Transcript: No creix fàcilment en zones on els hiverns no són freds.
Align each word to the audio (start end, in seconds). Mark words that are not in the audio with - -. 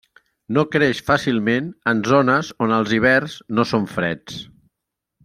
No 0.55 0.61
creix 0.75 1.01
fàcilment 1.09 1.67
en 1.91 2.01
zones 2.13 2.49
on 2.67 2.73
els 2.81 2.95
hiverns 2.99 3.37
no 3.59 3.67
són 3.73 3.87
freds. 3.97 4.41